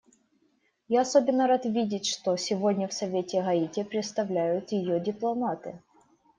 Я 0.87 1.01
особенно 1.01 1.45
рад 1.45 1.65
видеть, 1.65 2.07
что 2.07 2.35
сегодня 2.35 2.87
в 2.87 2.91
Совете 2.93 3.43
Гаити 3.43 3.83
представляют 3.83 4.71
ее 4.71 4.99
дипломаты. 4.99 5.79